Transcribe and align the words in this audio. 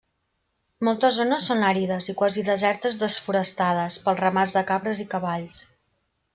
Moltes 0.87 1.19
zones 1.21 1.49
són 1.49 1.61
àrides 1.67 2.09
i 2.15 2.15
quasi 2.23 2.45
desertes 2.49 2.99
desforestades 3.03 4.01
pels 4.09 4.25
ramats 4.25 4.59
de 4.59 4.67
cabres 4.75 5.07
i 5.07 5.11
cavalls. 5.17 5.63